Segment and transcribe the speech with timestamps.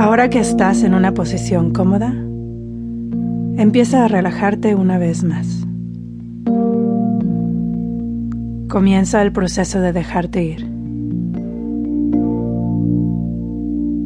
[0.00, 2.08] Ahora que estás en una posición cómoda,
[3.58, 5.66] empieza a relajarte una vez más.
[8.70, 10.66] Comienza el proceso de dejarte ir.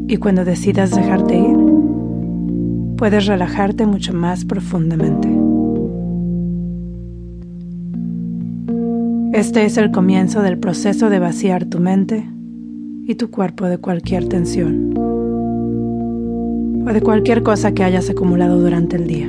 [0.09, 1.59] Y cuando decidas dejarte ir,
[2.97, 5.29] puedes relajarte mucho más profundamente.
[9.33, 12.29] Este es el comienzo del proceso de vaciar tu mente
[13.07, 14.94] y tu cuerpo de cualquier tensión
[16.87, 19.29] o de cualquier cosa que hayas acumulado durante el día.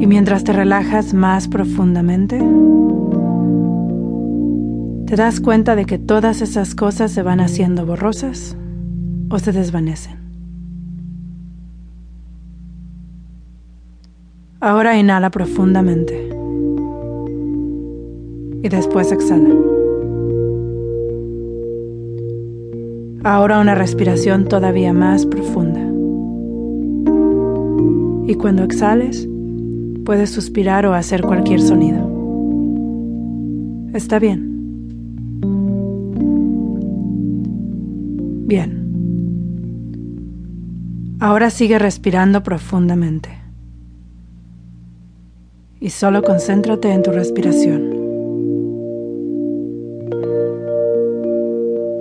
[0.00, 2.38] Y mientras te relajas más profundamente,
[5.06, 8.56] te das cuenta de que todas esas cosas se van haciendo borrosas
[9.28, 10.20] o se desvanecen.
[14.60, 16.30] Ahora inhala profundamente
[18.62, 19.79] y después exhala.
[23.22, 25.80] Ahora una respiración todavía más profunda.
[28.26, 29.28] Y cuando exhales,
[30.06, 32.08] puedes suspirar o hacer cualquier sonido.
[33.92, 34.48] Está bien.
[38.46, 38.80] Bien.
[41.20, 43.28] Ahora sigue respirando profundamente.
[45.78, 47.99] Y solo concéntrate en tu respiración.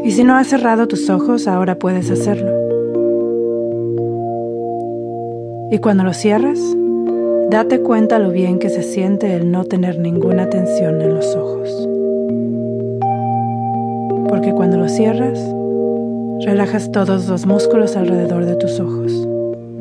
[0.04, 2.52] Y si no has cerrado tus ojos, ahora puedes hacerlo.
[5.72, 6.60] Y cuando lo cierras,
[7.50, 11.70] date cuenta lo bien que se siente el no tener ninguna tensión en los ojos.
[14.30, 15.40] Porque cuando lo cierras,
[16.46, 19.28] relajas todos los músculos alrededor de tus ojos.